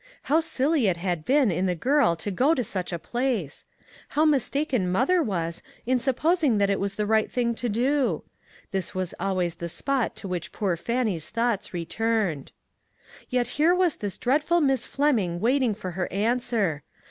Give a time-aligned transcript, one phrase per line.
[0.23, 3.65] How silly it had been in the girl to go to such a place!
[4.07, 8.23] How mistaken mother was in supposing that it was the right thing to do.
[8.71, 12.51] This was always the spot to which poor Fannie's thoughts returned.
[13.29, 16.81] Yet here was this dreadful Miss Flem ing waiting for her answer.